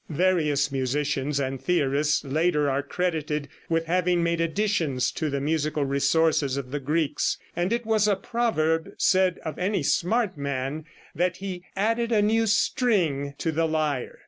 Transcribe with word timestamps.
Various 0.09 0.71
musicians 0.71 1.39
and 1.39 1.61
theorists 1.61 2.23
later 2.23 2.67
are 2.71 2.81
credited 2.81 3.47
with 3.69 3.85
having 3.85 4.23
made 4.23 4.41
additions 4.41 5.11
to 5.11 5.29
the 5.29 5.39
musical 5.39 5.85
resources 5.85 6.57
of 6.57 6.71
the 6.71 6.79
Greeks, 6.79 7.37
and 7.55 7.71
it 7.71 7.85
was 7.85 8.07
a 8.07 8.15
proverb, 8.15 8.93
said 8.97 9.37
of 9.45 9.59
any 9.59 9.83
smart 9.83 10.35
man, 10.39 10.85
that 11.13 11.37
he 11.37 11.65
"added 11.75 12.11
a 12.11 12.19
new 12.23 12.47
string 12.47 13.35
to 13.37 13.51
the 13.51 13.67
lyre." 13.67 14.17